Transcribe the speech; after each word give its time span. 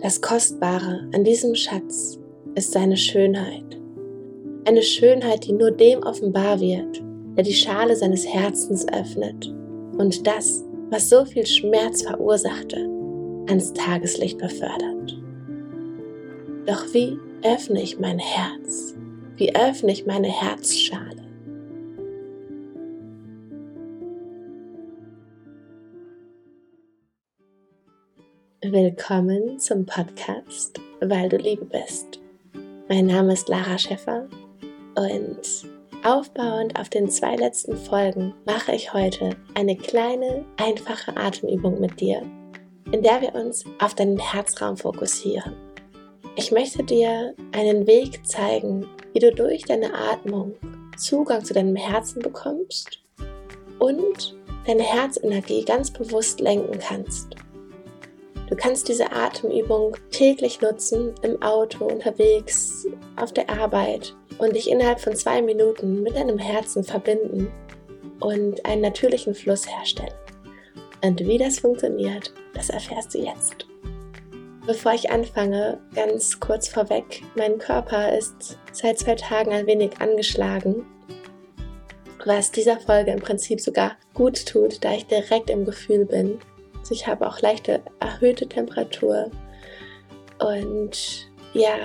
Das 0.00 0.20
Kostbare 0.20 1.08
an 1.12 1.24
diesem 1.24 1.56
Schatz 1.56 2.20
ist 2.54 2.70
seine 2.70 2.96
Schönheit. 2.96 3.78
Eine 4.64 4.82
Schönheit, 4.82 5.44
die 5.44 5.52
nur 5.52 5.72
dem 5.72 6.04
offenbar 6.04 6.60
wird, 6.60 7.02
der 7.36 7.42
die 7.42 7.52
Schale 7.52 7.96
seines 7.96 8.26
Herzens 8.26 8.86
öffnet 8.88 9.52
und 9.98 10.24
das, 10.24 10.64
was 10.90 11.10
so 11.10 11.24
viel 11.24 11.44
Schmerz 11.44 12.02
verursachte, 12.02 12.88
ans 13.48 13.72
Tageslicht 13.72 14.38
befördert. 14.38 15.20
Doch 16.66 16.84
wie 16.92 17.18
öffne 17.42 17.82
ich 17.82 17.98
mein 17.98 18.20
Herz? 18.20 18.94
Wie 19.36 19.54
öffne 19.56 19.90
ich 19.90 20.06
meine 20.06 20.28
Herzschale? 20.28 21.17
Willkommen 28.60 29.60
zum 29.60 29.86
Podcast, 29.86 30.80
weil 31.00 31.28
du 31.28 31.36
Liebe 31.36 31.64
bist. 31.64 32.18
Mein 32.88 33.06
Name 33.06 33.34
ist 33.34 33.48
Lara 33.48 33.78
Schäffer 33.78 34.28
und 34.96 35.40
aufbauend 36.04 36.76
auf 36.76 36.88
den 36.88 37.08
zwei 37.08 37.36
letzten 37.36 37.76
Folgen 37.76 38.34
mache 38.46 38.72
ich 38.72 38.92
heute 38.92 39.36
eine 39.54 39.76
kleine, 39.76 40.44
einfache 40.56 41.16
Atemübung 41.16 41.80
mit 41.80 42.00
dir, 42.00 42.20
in 42.90 43.00
der 43.00 43.20
wir 43.20 43.32
uns 43.36 43.64
auf 43.78 43.94
deinen 43.94 44.18
Herzraum 44.18 44.76
fokussieren. 44.76 45.54
Ich 46.34 46.50
möchte 46.50 46.82
dir 46.82 47.36
einen 47.52 47.86
Weg 47.86 48.26
zeigen, 48.26 48.88
wie 49.12 49.20
du 49.20 49.32
durch 49.32 49.66
deine 49.66 49.94
Atmung 49.94 50.54
Zugang 50.96 51.44
zu 51.44 51.54
deinem 51.54 51.76
Herzen 51.76 52.22
bekommst 52.22 53.04
und 53.78 54.36
deine 54.66 54.82
Herzenergie 54.82 55.64
ganz 55.64 55.92
bewusst 55.92 56.40
lenken 56.40 56.80
kannst. 56.80 57.36
Du 58.48 58.56
kannst 58.56 58.88
diese 58.88 59.12
Atemübung 59.12 59.96
täglich 60.10 60.60
nutzen, 60.62 61.14
im 61.22 61.40
Auto, 61.42 61.84
unterwegs, 61.84 62.86
auf 63.16 63.32
der 63.32 63.50
Arbeit 63.50 64.14
und 64.38 64.56
dich 64.56 64.70
innerhalb 64.70 65.00
von 65.00 65.14
zwei 65.14 65.42
Minuten 65.42 66.02
mit 66.02 66.16
deinem 66.16 66.38
Herzen 66.38 66.82
verbinden 66.82 67.50
und 68.20 68.64
einen 68.64 68.82
natürlichen 68.82 69.34
Fluss 69.34 69.68
herstellen. 69.68 70.14
Und 71.04 71.20
wie 71.20 71.38
das 71.38 71.60
funktioniert, 71.60 72.32
das 72.54 72.70
erfährst 72.70 73.14
du 73.14 73.18
jetzt. 73.18 73.66
Bevor 74.66 74.92
ich 74.92 75.10
anfange, 75.10 75.80
ganz 75.94 76.40
kurz 76.40 76.68
vorweg, 76.68 77.22
mein 77.36 77.58
Körper 77.58 78.16
ist 78.16 78.58
seit 78.72 78.98
zwei 78.98 79.14
Tagen 79.14 79.52
ein 79.52 79.66
wenig 79.66 80.00
angeschlagen, 80.00 80.86
was 82.24 82.50
dieser 82.50 82.78
Folge 82.80 83.12
im 83.12 83.20
Prinzip 83.20 83.60
sogar 83.60 83.96
gut 84.14 84.46
tut, 84.46 84.84
da 84.84 84.92
ich 84.92 85.06
direkt 85.06 85.50
im 85.50 85.64
Gefühl 85.64 86.04
bin. 86.04 86.38
Ich 86.90 87.06
habe 87.06 87.26
auch 87.26 87.40
leichte 87.40 87.82
erhöhte 88.00 88.48
Temperatur 88.48 89.30
und 90.38 91.28
ja, 91.52 91.76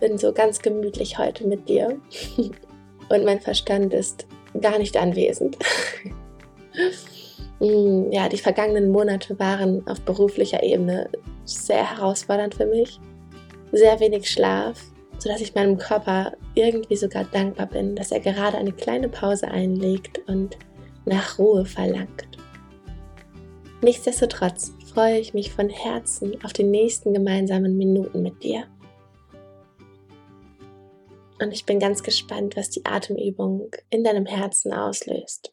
bin 0.00 0.18
so 0.18 0.32
ganz 0.32 0.60
gemütlich 0.60 1.18
heute 1.18 1.46
mit 1.46 1.68
dir 1.68 2.00
und 3.08 3.24
mein 3.24 3.40
Verstand 3.40 3.94
ist 3.94 4.26
gar 4.60 4.78
nicht 4.78 4.96
anwesend. 4.96 5.58
Mm, 7.62 8.10
ja, 8.10 8.28
die 8.28 8.38
vergangenen 8.38 8.90
Monate 8.90 9.38
waren 9.38 9.86
auf 9.86 10.00
beruflicher 10.00 10.64
Ebene 10.64 11.08
sehr 11.44 11.96
herausfordernd 11.96 12.56
für 12.56 12.66
mich. 12.66 12.98
Sehr 13.70 14.00
wenig 14.00 14.28
Schlaf, 14.28 14.80
sodass 15.18 15.40
ich 15.40 15.54
meinem 15.54 15.78
Körper 15.78 16.32
irgendwie 16.56 16.96
sogar 16.96 17.22
dankbar 17.24 17.66
bin, 17.66 17.94
dass 17.94 18.10
er 18.10 18.18
gerade 18.18 18.58
eine 18.58 18.72
kleine 18.72 19.08
Pause 19.08 19.46
einlegt 19.46 20.20
und 20.26 20.58
nach 21.04 21.38
Ruhe 21.38 21.64
verlangt. 21.64 22.26
Nichtsdestotrotz 23.82 24.70
freue 24.94 25.18
ich 25.18 25.34
mich 25.34 25.50
von 25.50 25.68
Herzen 25.68 26.42
auf 26.44 26.52
die 26.52 26.62
nächsten 26.62 27.12
gemeinsamen 27.12 27.76
Minuten 27.76 28.22
mit 28.22 28.40
dir. 28.44 28.68
Und 31.40 31.50
ich 31.50 31.66
bin 31.66 31.80
ganz 31.80 32.04
gespannt, 32.04 32.54
was 32.54 32.70
die 32.70 32.86
Atemübung 32.86 33.74
in 33.90 34.04
deinem 34.04 34.24
Herzen 34.24 34.72
auslöst. 34.72 35.52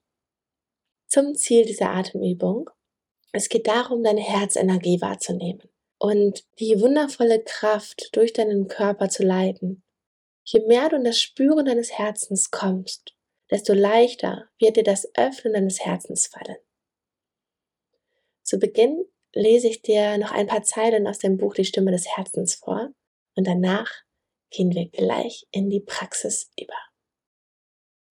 Zum 1.08 1.34
Ziel 1.34 1.66
dieser 1.66 1.90
Atemübung. 1.90 2.70
Es 3.32 3.50
geht 3.50 3.66
darum, 3.66 4.04
deine 4.04 4.22
Herzenergie 4.22 5.02
wahrzunehmen 5.02 5.64
und 5.98 6.46
die 6.60 6.80
wundervolle 6.80 7.44
Kraft 7.44 8.16
durch 8.16 8.34
deinen 8.34 8.68
Körper 8.68 9.10
zu 9.10 9.24
leiten. 9.24 9.82
Je 10.44 10.60
mehr 10.68 10.90
du 10.90 10.98
in 10.98 11.04
das 11.04 11.20
Spüren 11.20 11.66
deines 11.66 11.98
Herzens 11.98 12.52
kommst, 12.52 13.16
desto 13.50 13.74
leichter 13.74 14.48
wird 14.60 14.78
dir 14.78 14.84
das 14.84 15.10
Öffnen 15.16 15.54
deines 15.54 15.80
Herzens 15.84 16.28
fallen. 16.28 16.58
Zu 18.50 18.58
Beginn 18.58 19.06
lese 19.36 19.68
ich 19.68 19.84
dir 19.84 20.18
noch 20.18 20.32
ein 20.32 20.48
paar 20.48 20.64
Zeilen 20.64 21.06
aus 21.06 21.20
dem 21.20 21.38
Buch 21.38 21.54
Die 21.54 21.66
Stimme 21.66 21.92
des 21.92 22.08
Herzens 22.18 22.56
vor 22.56 22.90
und 23.36 23.46
danach 23.46 23.92
gehen 24.50 24.74
wir 24.74 24.90
gleich 24.90 25.46
in 25.52 25.70
die 25.70 25.82
Praxis 25.82 26.50
über. 26.60 26.74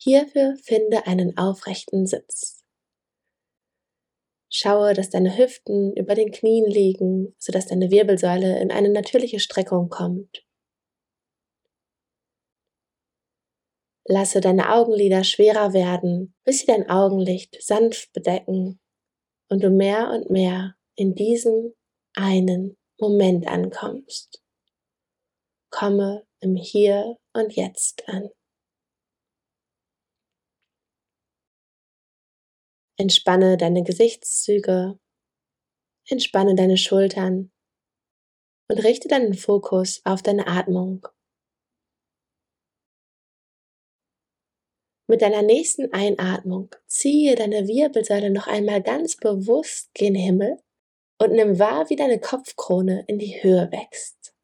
Hierfür 0.00 0.54
finde 0.62 1.08
einen 1.08 1.36
aufrechten 1.36 2.06
Sitz. 2.06 2.64
Schaue, 4.48 4.94
dass 4.94 5.10
deine 5.10 5.36
Hüften 5.36 5.92
über 5.96 6.14
den 6.14 6.30
Knien 6.30 6.66
liegen, 6.66 7.34
sodass 7.36 7.66
deine 7.66 7.90
Wirbelsäule 7.90 8.60
in 8.60 8.70
eine 8.70 8.90
natürliche 8.90 9.40
Streckung 9.40 9.88
kommt. 9.88 10.46
Lasse 14.04 14.40
deine 14.40 14.72
Augenlider 14.72 15.24
schwerer 15.24 15.72
werden, 15.72 16.36
bis 16.44 16.60
sie 16.60 16.66
dein 16.66 16.88
Augenlicht 16.88 17.60
sanft 17.60 18.12
bedecken 18.12 18.78
und 19.48 19.62
du 19.62 19.70
mehr 19.70 20.10
und 20.10 20.30
mehr 20.30 20.76
in 20.94 21.14
diesem 21.14 21.74
einen 22.14 22.76
Moment 22.98 23.46
ankommst. 23.46 24.42
Komme 25.70 26.26
im 26.40 26.56
Hier 26.56 27.16
und 27.32 27.54
Jetzt 27.54 28.08
an. 28.08 28.28
Entspanne 32.96 33.56
deine 33.56 33.84
Gesichtszüge, 33.84 34.98
entspanne 36.08 36.56
deine 36.56 36.76
Schultern 36.76 37.52
und 38.68 38.84
richte 38.84 39.06
deinen 39.06 39.34
Fokus 39.34 40.00
auf 40.04 40.22
deine 40.22 40.48
Atmung. 40.48 41.06
Mit 45.10 45.22
deiner 45.22 45.40
nächsten 45.40 45.90
Einatmung 45.94 46.68
ziehe 46.86 47.34
deine 47.34 47.66
Wirbelsäule 47.66 48.30
noch 48.30 48.46
einmal 48.46 48.82
ganz 48.82 49.16
bewusst 49.16 49.88
gen 49.94 50.14
Himmel 50.14 50.58
und 51.18 51.32
nimm 51.32 51.58
wahr, 51.58 51.88
wie 51.88 51.96
deine 51.96 52.20
Kopfkrone 52.20 53.04
in 53.06 53.18
die 53.18 53.42
Höhe 53.42 53.72
wächst. 53.72 54.34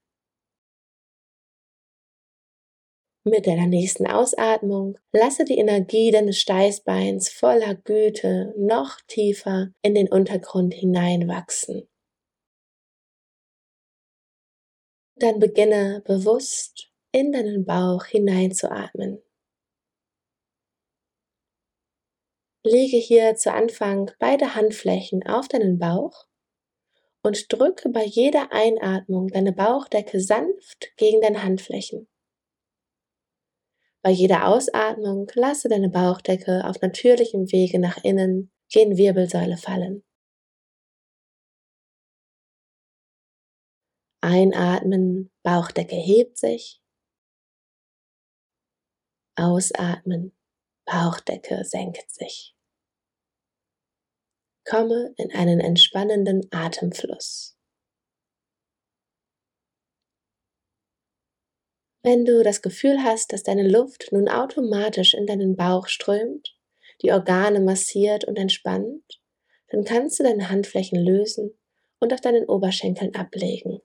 Mit 3.27 3.47
deiner 3.47 3.67
nächsten 3.67 4.07
Ausatmung 4.07 4.99
lasse 5.13 5.45
die 5.45 5.59
Energie 5.59 6.11
deines 6.11 6.39
Steißbeins 6.41 7.29
voller 7.29 7.75
Güte 7.75 8.55
noch 8.57 9.01
tiefer 9.07 9.69
in 9.83 9.95
den 9.95 10.09
Untergrund 10.09 10.73
hineinwachsen. 10.73 11.89
Dann 15.17 15.39
beginne 15.41 16.03
bewusst 16.07 16.91
in 17.13 17.33
deinen 17.33 17.65
Bauch 17.65 18.05
hineinzuatmen. 18.05 19.23
Lege 22.67 22.97
hier 22.97 23.37
zu 23.37 23.53
Anfang 23.53 24.11
beide 24.19 24.55
Handflächen 24.55 25.23
auf 25.27 25.49
deinen 25.49 25.79
Bauch 25.79 26.27
und 27.23 27.53
drücke 27.53 27.91
bei 27.91 28.05
jeder 28.05 28.53
Einatmung 28.53 29.29
deine 29.29 29.53
Bauchdecke 29.53 30.19
sanft 30.19 30.97
gegen 30.97 31.21
deine 31.21 31.43
Handflächen. 31.43 32.09
Bei 34.03 34.11
jeder 34.11 34.49
Ausatmung 34.49 35.31
lasse 35.35 35.69
deine 35.69 35.91
Bauchdecke 35.91 36.65
auf 36.65 36.81
natürlichem 36.81 37.53
Wege 37.53 37.79
nach 37.79 38.03
innen 38.03 38.51
gen 38.71 38.97
Wirbelsäule 38.97 39.59
fallen. 39.59 40.03
Einatmen, 44.23 45.31
Bauchdecke 45.43 45.97
hebt 45.97 46.39
sich. 46.39 46.81
Ausatmen, 49.37 50.35
Bauchdecke 50.87 51.63
senkt 51.65 52.11
sich. 52.11 52.54
Komme 54.65 55.15
in 55.17 55.31
einen 55.33 55.61
entspannenden 55.61 56.49
Atemfluss. 56.51 57.55
Wenn 62.03 62.25
du 62.25 62.43
das 62.43 62.61
Gefühl 62.61 63.03
hast, 63.03 63.33
dass 63.33 63.43
deine 63.43 63.67
Luft 63.67 64.09
nun 64.13 64.29
automatisch 64.29 65.15
in 65.15 65.27
deinen 65.27 65.57
Bauch 65.57 65.89
strömt, 65.89 66.55
die 67.03 67.13
Organe 67.13 67.61
massiert 67.61 68.25
und 68.25 68.39
entspannt, 68.39 69.23
dann 69.69 69.85
kannst 69.85 70.19
du 70.19 70.23
deine 70.23 70.51
Handflächen 70.51 70.99
lösen 70.99 71.53
und 72.01 72.13
auf 72.13 72.21
deinen 72.21 72.45
Oberschenkeln 72.45 73.15
ablegen. 73.15 73.81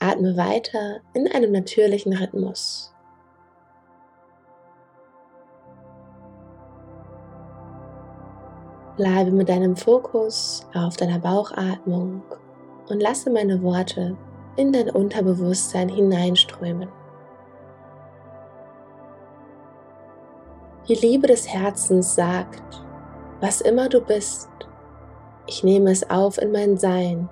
Atme 0.00 0.36
weiter 0.36 1.02
in 1.14 1.28
einem 1.28 1.52
natürlichen 1.52 2.12
Rhythmus. 2.12 2.92
Bleibe 9.00 9.30
mit 9.30 9.48
deinem 9.48 9.76
Fokus 9.76 10.66
auf 10.74 10.98
deiner 10.98 11.18
Bauchatmung 11.18 12.22
und 12.90 13.00
lasse 13.00 13.30
meine 13.30 13.62
Worte 13.62 14.14
in 14.56 14.74
dein 14.74 14.90
Unterbewusstsein 14.90 15.88
hineinströmen. 15.88 16.86
Die 20.86 20.96
Liebe 20.96 21.28
des 21.28 21.48
Herzens 21.48 22.14
sagt, 22.14 22.84
was 23.40 23.62
immer 23.62 23.88
du 23.88 24.02
bist, 24.02 24.50
ich 25.46 25.64
nehme 25.64 25.92
es 25.92 26.10
auf 26.10 26.36
in 26.36 26.52
mein 26.52 26.76
Sein. 26.76 27.30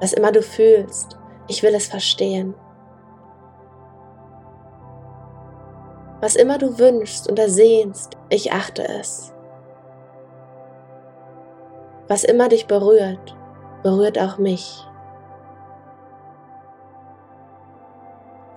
Was 0.00 0.12
immer 0.12 0.30
du 0.30 0.40
fühlst, 0.40 1.18
ich 1.48 1.64
will 1.64 1.74
es 1.74 1.88
verstehen. 1.88 2.54
Was 6.22 6.36
immer 6.36 6.56
du 6.56 6.78
wünschst 6.78 7.28
und 7.28 7.36
ersehnst, 7.36 8.16
ich 8.28 8.52
achte 8.52 8.86
es. 8.86 9.34
Was 12.06 12.22
immer 12.22 12.48
dich 12.48 12.68
berührt, 12.68 13.36
berührt 13.82 14.20
auch 14.20 14.38
mich. 14.38 14.86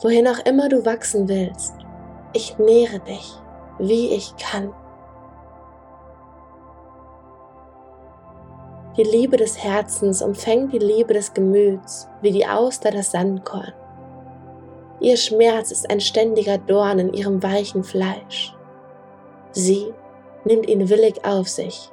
Wohin 0.02 0.28
auch 0.28 0.46
immer 0.46 0.70
du 0.70 0.86
wachsen 0.86 1.28
willst, 1.28 1.74
ich 2.34 2.56
nähre 2.60 3.00
dich, 3.00 3.34
wie 3.80 4.14
ich 4.14 4.36
kann. 4.38 4.72
Die 8.96 9.04
Liebe 9.04 9.38
des 9.38 9.64
Herzens 9.64 10.22
umfängt 10.22 10.72
die 10.72 10.78
Liebe 10.78 11.16
des 11.16 11.34
Gemüts 11.34 12.08
wie 12.22 12.32
die 12.32 12.46
Auster 12.46 12.92
das 12.92 13.10
Sandkorn. 13.10 13.74
Ihr 15.06 15.18
Schmerz 15.18 15.70
ist 15.70 15.88
ein 15.92 16.00
ständiger 16.00 16.58
Dorn 16.58 16.98
in 16.98 17.14
ihrem 17.14 17.44
weichen 17.44 17.84
Fleisch. 17.84 18.58
Sie 19.52 19.94
nimmt 20.46 20.68
ihn 20.68 20.90
willig 20.90 21.24
auf 21.24 21.48
sich. 21.48 21.92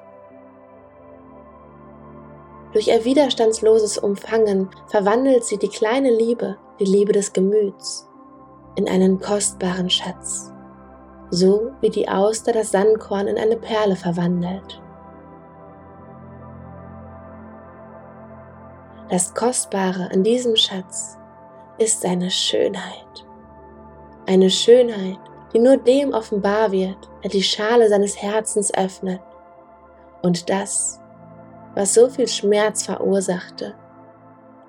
Durch 2.73 2.89
ihr 2.89 3.05
widerstandsloses 3.05 3.99
Umfangen 3.99 4.71
verwandelt 4.87 5.45
sie 5.45 5.59
die 5.59 5.69
kleine 5.69 6.11
Liebe, 6.11 6.57
die 6.81 6.87
Liebe 6.87 7.13
des 7.13 7.35
Gemüts, 7.35 8.09
in 8.77 8.89
einen 8.89 9.21
kostbaren 9.21 9.91
Schatz, 9.91 10.51
so 11.29 11.71
wie 11.83 11.91
die 11.91 12.09
Auster 12.09 12.53
das 12.55 12.71
Sandkorn 12.71 13.27
in 13.27 13.37
eine 13.37 13.57
Perle 13.57 13.97
verwandelt. 13.97 14.81
Das 19.11 19.35
Kostbare 19.35 20.09
an 20.11 20.23
diesem 20.23 20.57
Schatz 20.57 21.19
ist 21.79 22.01
seine 22.01 22.31
Schönheit. 22.31 23.27
Eine 24.27 24.51
Schönheit, 24.51 25.19
die 25.53 25.59
nur 25.59 25.77
dem 25.77 26.13
offenbar 26.13 26.73
wird, 26.73 27.11
der 27.23 27.31
die 27.31 27.43
Schale 27.43 27.89
seines 27.89 28.21
Herzens 28.21 28.73
öffnet 28.75 29.21
und 30.23 30.49
das, 30.49 31.01
was 31.75 31.95
so 31.95 32.09
viel 32.09 32.29
Schmerz 32.29 32.85
verursachte, 32.85 33.75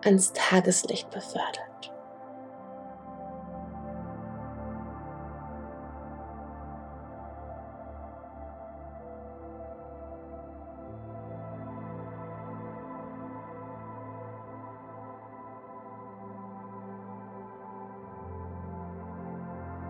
ans 0.03 0.33
Tageslicht 0.33 1.09
befördert. 1.11 1.72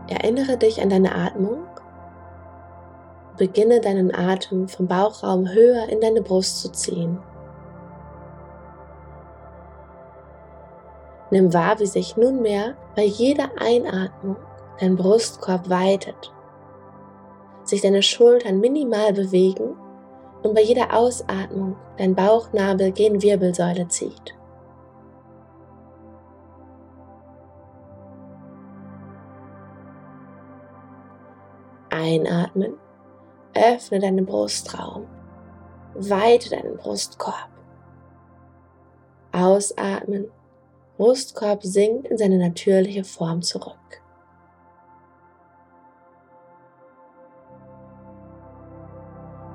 Erinnere 0.07 0.57
dich 0.57 0.81
an 0.81 0.89
deine 0.89 1.15
Atmung. 1.15 1.63
Beginne 3.37 3.79
deinen 3.79 4.13
Atem 4.13 4.67
vom 4.67 4.87
Bauchraum 4.87 5.47
höher 5.47 5.89
in 5.89 6.01
deine 6.01 6.21
Brust 6.21 6.61
zu 6.61 6.71
ziehen. 6.71 7.19
Nimm 11.31 11.51
wahr, 11.51 11.79
wie 11.79 11.87
sich 11.87 12.15
nunmehr 12.15 12.75
bei 12.95 13.05
jeder 13.05 13.49
Einatmung 13.59 14.35
dein 14.79 14.95
Brustkorb 14.95 15.67
weitet, 15.69 16.31
sich 17.63 17.81
deine 17.81 18.03
Schultern 18.03 18.59
minimal 18.59 19.13
bewegen 19.13 19.75
und 20.43 20.53
bei 20.53 20.61
jeder 20.61 20.93
Ausatmung 20.93 21.75
dein 21.97 22.13
Bauchnabel 22.13 22.91
gen 22.91 23.21
Wirbelsäule 23.21 23.87
zieht. 23.87 24.35
Einatmen, 31.93 32.73
öffne 33.53 33.99
deinen 33.99 34.25
Brustraum, 34.25 35.07
weite 35.93 36.49
deinen 36.49 36.75
Brustkorb. 36.77 37.49
Ausatmen, 39.31 40.29
Brustkorb 40.97 41.63
sinkt 41.63 42.07
in 42.07 42.17
seine 42.17 42.37
natürliche 42.37 43.03
Form 43.03 43.41
zurück. 43.41 43.77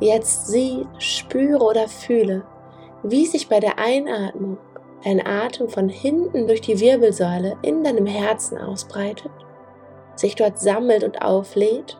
Jetzt 0.00 0.46
sieh, 0.46 0.86
spüre 0.98 1.64
oder 1.64 1.88
fühle, 1.88 2.44
wie 3.02 3.26
sich 3.26 3.48
bei 3.48 3.58
der 3.58 3.78
Einatmung 3.78 4.58
dein 5.04 5.24
Atem 5.26 5.68
von 5.68 5.88
hinten 5.88 6.46
durch 6.46 6.60
die 6.60 6.78
Wirbelsäule 6.78 7.56
in 7.62 7.82
deinem 7.82 8.06
Herzen 8.06 8.58
ausbreitet, 8.58 9.32
sich 10.14 10.36
dort 10.36 10.58
sammelt 10.58 11.02
und 11.02 11.22
auflädt 11.22 11.98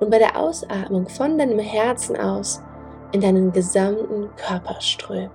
und 0.00 0.10
bei 0.10 0.18
der 0.18 0.36
Ausatmung 0.36 1.08
von 1.08 1.38
deinem 1.38 1.58
Herzen 1.58 2.16
aus 2.16 2.62
in 3.12 3.20
deinen 3.20 3.52
gesamten 3.52 4.34
Körper 4.36 4.80
strömt. 4.80 5.30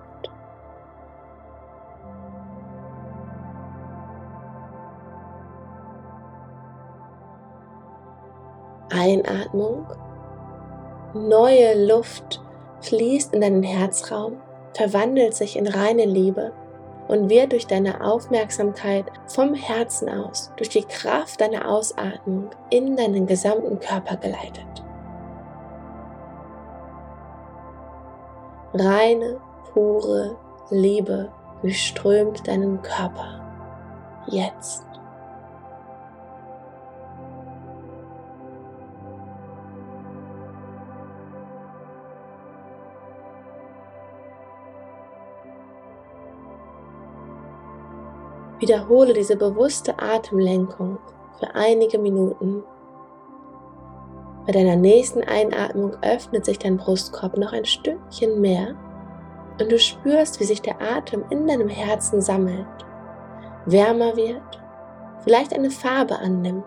Einatmung, 8.89 9.85
neue 11.13 11.85
Luft 11.87 12.41
fließt 12.81 13.33
in 13.33 13.41
deinen 13.41 13.63
Herzraum, 13.63 14.37
verwandelt 14.73 15.33
sich 15.33 15.57
in 15.57 15.67
reine 15.67 16.05
Liebe 16.05 16.53
und 17.07 17.29
wird 17.29 17.51
durch 17.51 17.67
deine 17.67 18.03
Aufmerksamkeit 18.03 19.05
vom 19.27 19.53
Herzen 19.53 20.09
aus, 20.09 20.51
durch 20.57 20.69
die 20.69 20.83
Kraft 20.83 21.41
deiner 21.41 21.69
Ausatmung 21.69 22.49
in 22.69 22.95
deinen 22.95 23.27
gesamten 23.27 23.79
Körper 23.79 24.17
geleitet. 24.17 24.65
Reine, 28.73 29.39
pure 29.73 30.35
Liebe 30.69 31.31
durchströmt 31.61 32.47
deinen 32.47 32.81
Körper. 32.81 33.41
Jetzt. 34.27 34.85
Wiederhole 48.65 49.13
diese 49.13 49.35
bewusste 49.35 49.99
Atemlenkung 49.99 50.97
für 51.39 51.53
einige 51.53 51.99
Minuten. 51.99 52.63
Bei 54.47 54.53
deiner 54.53 54.75
nächsten 54.75 55.21
Einatmung 55.21 55.95
öffnet 56.01 56.45
sich 56.45 56.57
dein 56.57 56.77
Brustkorb 56.77 57.37
noch 57.37 57.53
ein 57.53 57.65
Stückchen 57.65 58.41
mehr 58.41 58.73
und 59.59 59.71
du 59.71 59.77
spürst, 59.77 60.39
wie 60.39 60.45
sich 60.45 60.63
der 60.63 60.81
Atem 60.81 61.23
in 61.29 61.45
deinem 61.45 61.69
Herzen 61.69 62.21
sammelt, 62.21 62.65
wärmer 63.67 64.15
wird, 64.15 64.59
vielleicht 65.23 65.53
eine 65.53 65.69
Farbe 65.69 66.17
annimmt 66.17 66.65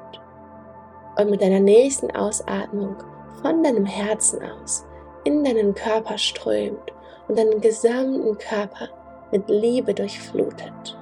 und 1.19 1.31
mit 1.31 1.43
deiner 1.43 1.59
nächsten 1.59 2.13
Ausatmung 2.13 2.95
von 3.43 3.65
deinem 3.65 3.87
Herzen 3.87 4.39
aus 4.63 4.87
in 5.25 5.43
deinen 5.43 5.75
Körper 5.75 6.17
strömt 6.17 6.93
und 7.27 7.37
deinen 7.37 7.61
gesamten 7.61 8.39
Körper 8.39 8.89
mit 9.33 9.49
Liebe 9.49 9.95
durchflutet. 9.95 10.98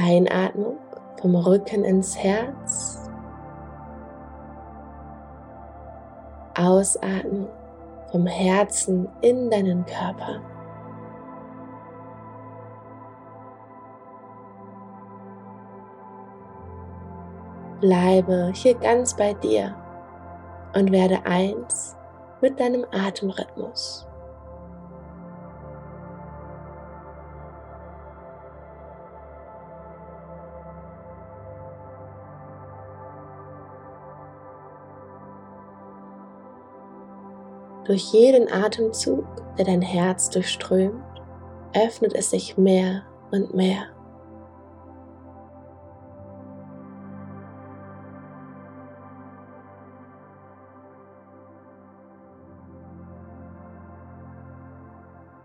Einatmung 0.00 0.78
vom 1.20 1.34
Rücken 1.36 1.84
ins 1.84 2.16
Herz. 2.16 3.08
Ausatmung 6.56 7.48
vom 8.10 8.26
Herzen 8.26 9.08
in 9.20 9.50
deinen 9.50 9.84
Körper. 9.86 10.40
Bleibe 17.80 18.50
hier 18.52 18.74
ganz 18.74 19.16
bei 19.16 19.32
dir 19.34 19.74
und 20.74 20.92
werde 20.92 21.24
eins 21.24 21.96
mit 22.40 22.60
deinem 22.60 22.84
Atemrhythmus. 22.92 24.09
Durch 37.84 38.12
jeden 38.12 38.52
Atemzug, 38.52 39.24
der 39.56 39.64
dein 39.64 39.82
Herz 39.82 40.30
durchströmt, 40.30 41.02
öffnet 41.74 42.14
es 42.14 42.30
sich 42.30 42.56
mehr 42.56 43.02
und 43.30 43.54
mehr. 43.54 43.86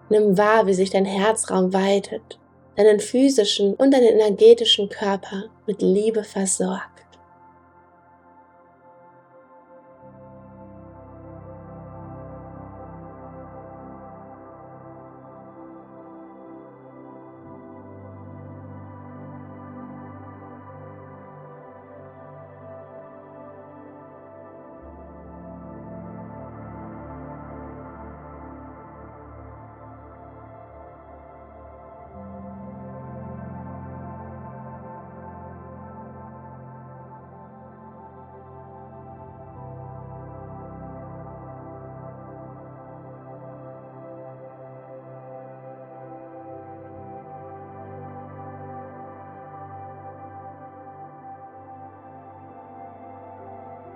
Nimm 0.10 0.38
wahr, 0.38 0.68
wie 0.68 0.74
sich 0.74 0.92
dein 0.92 1.06
Herzraum 1.06 1.74
weitet, 1.74 2.40
deinen 2.76 3.00
physischen 3.00 3.74
und 3.74 3.92
deinen 3.92 4.20
energetischen 4.20 4.88
Körper 4.90 5.46
mit 5.66 5.82
Liebe 5.82 6.24
versorgt. 6.24 7.05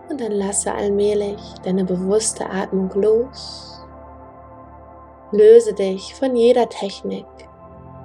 Und 0.10 0.22
dann 0.22 0.32
lasse 0.32 0.74
allmählich 0.74 1.40
deine 1.64 1.86
bewusste 1.86 2.50
Atmung 2.50 2.90
los. 2.96 3.80
Löse 5.32 5.74
dich 5.74 6.16
von 6.16 6.36
jeder 6.36 6.68
Technik 6.68 7.28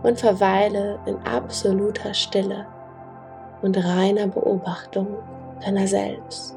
und 0.02 0.20
verweile 0.20 1.00
in 1.06 1.16
absoluter 1.26 2.12
Stille 2.12 2.66
und 3.62 3.82
reiner 3.82 4.26
Beobachtung 4.26 5.16
deiner 5.64 5.86
selbst. 5.86 6.54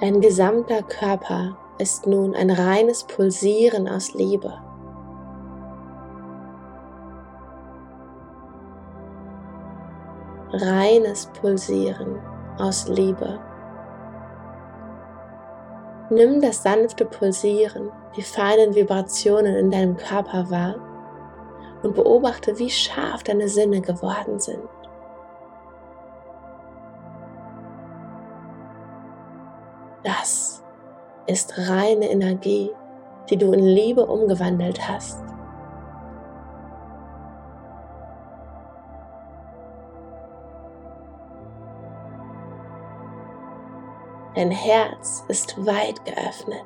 Dein 0.00 0.20
gesamter 0.20 0.82
Körper 0.82 1.56
ist 1.78 2.06
nun 2.06 2.34
ein 2.34 2.50
reines 2.50 3.04
Pulsieren 3.04 3.88
aus 3.88 4.14
Liebe. 4.14 4.52
Reines 10.52 11.26
Pulsieren 11.40 12.20
aus 12.58 12.88
Liebe. 12.88 13.40
Nimm 16.10 16.40
das 16.40 16.62
sanfte 16.62 17.04
Pulsieren, 17.06 17.90
die 18.16 18.22
feinen 18.22 18.74
Vibrationen 18.74 19.56
in 19.56 19.70
deinem 19.70 19.96
Körper 19.96 20.48
wahr 20.50 20.76
und 21.82 21.94
beobachte, 21.94 22.58
wie 22.58 22.70
scharf 22.70 23.24
deine 23.24 23.48
Sinne 23.48 23.80
geworden 23.80 24.38
sind. 24.38 24.62
Das 30.02 30.63
ist 31.26 31.56
reine 31.70 32.10
Energie, 32.10 32.70
die 33.30 33.36
du 33.36 33.52
in 33.52 33.64
Liebe 33.64 34.04
umgewandelt 34.04 34.88
hast. 34.88 35.22
Dein 44.34 44.50
Herz 44.50 45.24
ist 45.28 45.56
weit 45.64 46.04
geöffnet. 46.04 46.64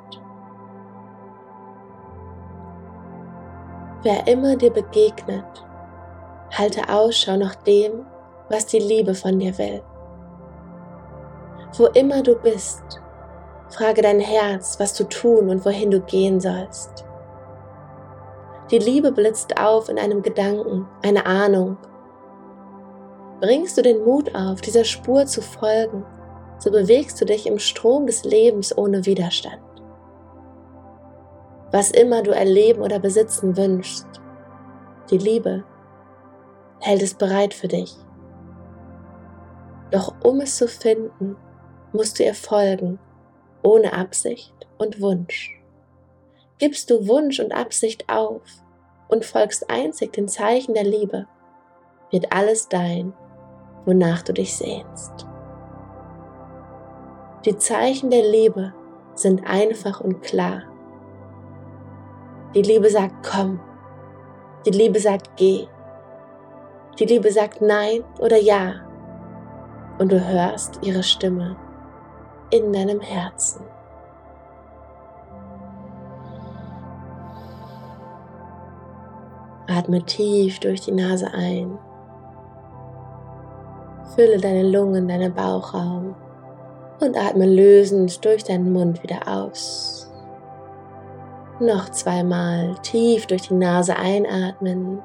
Wer 4.03 4.27
immer 4.27 4.57
dir 4.57 4.73
begegnet, 4.73 5.67
halte 6.57 6.88
Ausschau 6.88 7.37
nach 7.37 7.55
dem, 7.57 8.07
was 8.49 8.65
die 8.67 8.79
Liebe 8.79 9.15
von 9.15 9.38
dir 9.38 9.57
will. 9.59 9.83
Wo 11.77 11.87
immer 11.88 12.23
du 12.23 12.35
bist, 12.37 13.03
Frage 13.71 14.01
dein 14.01 14.21
Herz, 14.21 14.81
was 14.81 14.95
du 14.95 15.05
tun 15.05 15.51
und 15.51 15.65
wohin 15.65 15.91
du 15.91 16.01
gehen 16.01 16.41
sollst. 16.41 17.05
Die 18.71 18.79
Liebe 18.79 19.13
blitzt 19.13 19.61
auf 19.61 19.89
in 19.89 19.99
einem 19.99 20.23
Gedanken, 20.23 20.87
eine 21.03 21.27
Ahnung. 21.27 21.77
Bringst 23.41 23.77
du 23.77 23.83
den 23.83 24.05
Mut 24.05 24.35
auf, 24.35 24.63
dieser 24.63 24.85
Spur 24.85 25.27
zu 25.27 25.43
folgen, 25.43 26.05
so 26.59 26.71
bewegst 26.71 27.21
du 27.21 27.25
dich 27.25 27.47
im 27.47 27.59
Strom 27.59 28.07
des 28.07 28.25
Lebens 28.25 28.77
ohne 28.77 29.05
Widerstand. 29.05 29.61
Was 31.71 31.91
immer 31.91 32.23
du 32.23 32.31
erleben 32.31 32.83
oder 32.83 32.99
besitzen 32.99 33.57
wünschst, 33.57 34.07
die 35.11 35.19
Liebe 35.19 35.65
hält 36.81 37.03
es 37.03 37.15
bereit 37.15 37.53
für 37.53 37.69
dich. 37.69 37.95
Doch 39.91 40.15
um 40.25 40.41
es 40.41 40.57
zu 40.57 40.69
finden, 40.69 41.37
musst 41.93 42.19
du 42.19 42.25
ihr 42.25 42.35
folgen 42.35 42.99
ohne 43.62 43.93
Absicht 43.93 44.55
und 44.79 45.00
Wunsch. 45.00 45.61
Gibst 46.59 46.91
du 46.91 47.07
Wunsch 47.07 47.41
und 47.41 47.53
Absicht 47.53 48.09
auf 48.09 48.43
und 49.09 49.25
folgst 49.25 49.71
einzig 49.71 50.12
den 50.12 50.29
Zeichen 50.29 50.75
der 50.75 50.85
Liebe, 50.85 51.27
wird 52.11 52.33
alles 52.33 52.69
dein, 52.69 53.12
wonach 53.85 54.23
du 54.23 54.33
dich 54.33 54.57
sehnst. 54.57 55.27
Die 57.45 57.57
Zeichen 57.57 58.11
der 58.11 58.29
Liebe 58.29 58.75
sind 59.15 59.47
einfach 59.47 60.00
und 60.00 60.23
klar. 60.23 60.62
Die 62.55 62.62
Liebe 62.62 62.91
sagt 62.91 63.27
komm, 63.27 63.61
die 64.67 64.71
Liebe 64.71 64.99
sagt 64.99 65.37
geh, 65.37 65.69
die 66.99 67.05
Liebe 67.05 67.31
sagt 67.31 67.61
nein 67.61 68.03
oder 68.19 68.37
ja 68.37 68.87
und 69.99 70.11
du 70.11 70.21
hörst 70.27 70.81
ihre 70.83 71.03
Stimme 71.03 71.57
in 72.50 72.73
deinem 72.73 73.00
Herzen. 73.00 73.62
Atme 79.67 80.02
tief 80.02 80.59
durch 80.61 80.81
die 80.81 80.93
Nase 80.93 81.33
ein. 81.33 81.78
Fülle 84.14 84.38
deine 84.38 84.62
Lungen, 84.62 85.07
deinen 85.09 85.35
Bauchraum 85.35 86.14
und 87.00 87.17
atme 87.17 87.47
lösend 87.47 88.25
durch 88.25 88.45
deinen 88.45 88.73
Mund 88.73 89.02
wieder 89.02 89.28
aus. 89.28 90.11
Noch 91.61 91.90
zweimal 91.90 92.76
tief 92.83 93.26
durch 93.26 93.49
die 93.49 93.55
Nase 93.55 93.97
einatmen, 93.97 95.02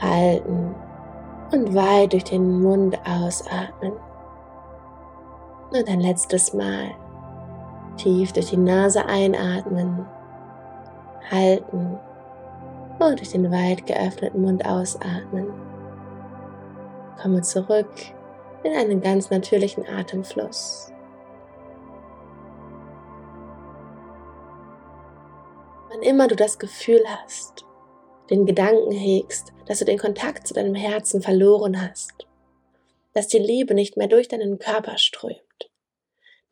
halten 0.00 0.74
und 1.52 1.74
weit 1.74 2.12
durch 2.12 2.24
den 2.24 2.60
Mund 2.60 2.98
ausatmen. 3.06 3.92
Und 5.74 5.88
ein 5.88 6.00
letztes 6.00 6.54
Mal 6.54 6.94
tief 7.96 8.32
durch 8.32 8.50
die 8.50 8.56
Nase 8.56 9.06
einatmen, 9.06 10.06
halten 11.28 11.98
und 13.00 13.18
durch 13.18 13.30
den 13.30 13.50
weit 13.50 13.84
geöffneten 13.84 14.42
Mund 14.42 14.64
ausatmen. 14.64 15.52
Komme 17.20 17.42
zurück 17.42 17.90
in 18.62 18.72
einen 18.72 19.00
ganz 19.00 19.30
natürlichen 19.30 19.84
Atemfluss. 19.84 20.92
Wann 25.90 26.02
immer 26.02 26.28
du 26.28 26.36
das 26.36 26.60
Gefühl 26.60 27.02
hast, 27.06 27.64
den 28.30 28.46
Gedanken 28.46 28.92
hegst, 28.92 29.52
dass 29.66 29.80
du 29.80 29.84
den 29.84 29.98
Kontakt 29.98 30.46
zu 30.46 30.54
deinem 30.54 30.76
Herzen 30.76 31.20
verloren 31.20 31.82
hast, 31.82 32.28
dass 33.12 33.28
die 33.28 33.38
Liebe 33.38 33.74
nicht 33.74 33.96
mehr 33.96 34.08
durch 34.08 34.28
deinen 34.28 34.58
Körper 34.58 34.98
strömt, 34.98 35.43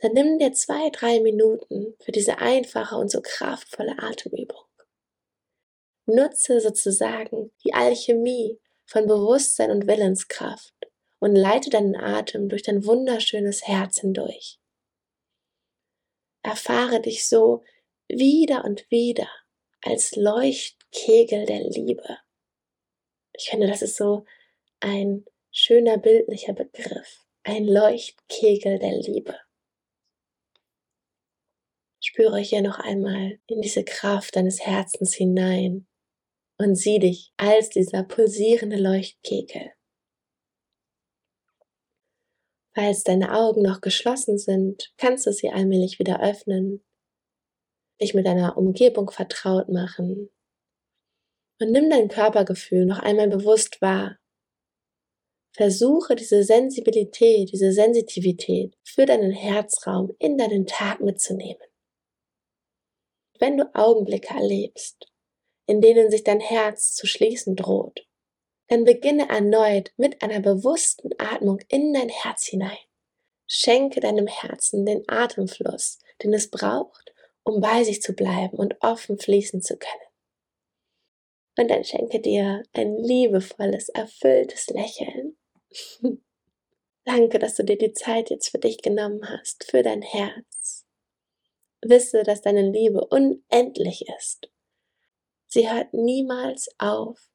dann 0.02 0.12
nimm 0.12 0.38
dir 0.38 0.52
zwei, 0.52 0.90
drei 0.90 1.20
Minuten 1.20 1.94
für 2.00 2.12
diese 2.12 2.38
einfache 2.38 2.96
und 2.96 3.10
so 3.10 3.20
kraftvolle 3.22 3.98
Atemübung. 3.98 4.64
Nutze 6.06 6.60
sozusagen 6.60 7.52
die 7.64 7.72
Alchemie 7.72 8.58
von 8.84 9.06
Bewusstsein 9.06 9.70
und 9.70 9.86
Willenskraft 9.86 10.74
und 11.20 11.34
leite 11.36 11.70
deinen 11.70 11.96
Atem 11.96 12.48
durch 12.48 12.62
dein 12.62 12.84
wunderschönes 12.84 13.66
Herz 13.66 14.00
hindurch. 14.00 14.58
Erfahre 16.42 17.00
dich 17.00 17.28
so 17.28 17.62
wieder 18.08 18.64
und 18.64 18.90
wieder 18.90 19.28
als 19.80 20.16
Leucht 20.16 20.76
Leuchtkegel 20.92 21.46
der 21.46 21.60
Liebe. 21.60 22.18
Ich 23.32 23.48
finde, 23.48 23.66
das 23.66 23.82
ist 23.82 23.96
so 23.96 24.24
ein 24.80 25.24
schöner 25.50 25.96
bildlicher 25.96 26.52
Begriff. 26.52 27.24
Ein 27.44 27.64
Leuchtkegel 27.64 28.78
der 28.78 28.98
Liebe. 28.98 29.38
Spüre 32.12 32.40
hier 32.40 32.60
noch 32.60 32.78
einmal 32.78 33.38
in 33.46 33.62
diese 33.62 33.84
Kraft 33.84 34.36
deines 34.36 34.60
Herzens 34.60 35.14
hinein 35.14 35.86
und 36.58 36.74
sieh 36.74 36.98
dich 36.98 37.32
als 37.38 37.70
dieser 37.70 38.02
pulsierende 38.02 38.76
Leuchtkegel. 38.76 39.72
Falls 42.74 43.04
deine 43.04 43.34
Augen 43.34 43.62
noch 43.62 43.80
geschlossen 43.80 44.36
sind, 44.36 44.92
kannst 44.98 45.26
du 45.26 45.32
sie 45.32 45.48
allmählich 45.48 45.98
wieder 45.98 46.22
öffnen, 46.22 46.84
dich 47.98 48.12
mit 48.12 48.26
deiner 48.26 48.58
Umgebung 48.58 49.10
vertraut 49.10 49.70
machen 49.70 50.28
und 51.60 51.70
nimm 51.72 51.88
dein 51.88 52.08
Körpergefühl 52.08 52.84
noch 52.84 52.98
einmal 52.98 53.28
bewusst 53.28 53.80
wahr. 53.80 54.18
Versuche 55.54 56.14
diese 56.14 56.44
Sensibilität, 56.44 57.52
diese 57.52 57.72
Sensitivität 57.72 58.76
für 58.84 59.06
deinen 59.06 59.32
Herzraum 59.32 60.14
in 60.18 60.36
deinen 60.36 60.66
Tag 60.66 61.00
mitzunehmen. 61.00 61.71
Wenn 63.42 63.56
du 63.56 63.74
Augenblicke 63.74 64.32
erlebst, 64.32 65.08
in 65.66 65.80
denen 65.80 66.12
sich 66.12 66.22
dein 66.22 66.38
Herz 66.38 66.94
zu 66.94 67.08
schließen 67.08 67.56
droht, 67.56 68.06
dann 68.68 68.84
beginne 68.84 69.28
erneut 69.28 69.92
mit 69.96 70.22
einer 70.22 70.38
bewussten 70.38 71.10
Atmung 71.18 71.58
in 71.66 71.92
dein 71.92 72.08
Herz 72.08 72.46
hinein. 72.46 72.78
Schenke 73.48 73.98
deinem 73.98 74.28
Herzen 74.28 74.86
den 74.86 75.02
Atemfluss, 75.08 75.98
den 76.22 76.32
es 76.32 76.50
braucht, 76.50 77.12
um 77.42 77.60
bei 77.60 77.82
sich 77.82 78.00
zu 78.00 78.12
bleiben 78.12 78.56
und 78.56 78.76
offen 78.80 79.18
fließen 79.18 79.60
zu 79.60 79.76
können. 79.76 80.12
Und 81.58 81.68
dann 81.68 81.82
schenke 81.82 82.20
dir 82.20 82.62
ein 82.74 82.96
liebevolles, 82.96 83.88
erfülltes 83.88 84.68
Lächeln. 84.68 85.36
Danke, 87.04 87.40
dass 87.40 87.56
du 87.56 87.64
dir 87.64 87.76
die 87.76 87.92
Zeit 87.92 88.30
jetzt 88.30 88.50
für 88.50 88.58
dich 88.60 88.82
genommen 88.82 89.28
hast, 89.28 89.68
für 89.68 89.82
dein 89.82 90.02
Herz. 90.02 90.71
Wisse, 91.82 92.22
dass 92.22 92.42
deine 92.42 92.70
Liebe 92.70 93.04
unendlich 93.06 94.06
ist. 94.18 94.50
Sie 95.46 95.70
hört 95.70 95.92
niemals 95.92 96.68
auf, 96.78 97.28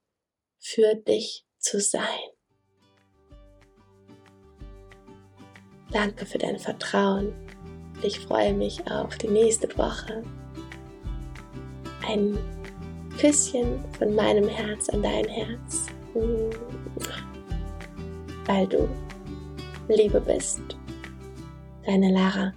für 0.58 0.96
dich 0.96 1.46
zu 1.60 1.80
sein. 1.80 2.02
Danke 5.92 6.26
für 6.26 6.38
dein 6.38 6.60
Vertrauen. 6.60 7.34
Ich 8.02 8.20
freue 8.20 8.54
mich 8.54 8.90
auf 8.90 9.18
die 9.18 9.30
nächste 9.30 9.68
Woche. 9.78 10.24
Ein 12.08 12.38
Küsschen 13.18 13.84
von 13.98 14.14
meinem 14.14 14.48
Herz 14.48 14.90
an 14.90 15.02
dein 15.02 15.28
Herz. 15.28 15.88
Weil 18.46 18.68
du 18.68 18.88
Liebe 19.88 20.22
bist. 20.22 20.62
Deine 21.86 22.12
Lara. 22.12 22.54